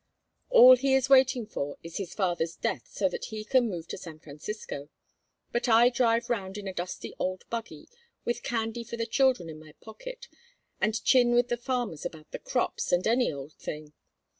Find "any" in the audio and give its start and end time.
13.05-13.31